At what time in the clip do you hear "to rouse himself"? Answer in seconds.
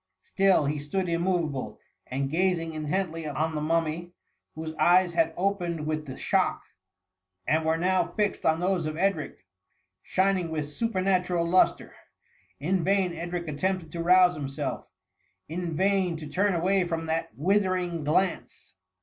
13.91-14.87